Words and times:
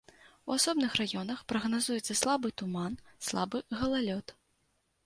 У 0.47 0.53
асобных 0.55 0.95
раёнах 1.01 1.43
прагназуецца 1.53 2.17
слабы 2.23 2.53
туман, 2.63 2.97
слабы 3.29 3.65
галалёд. 3.85 4.37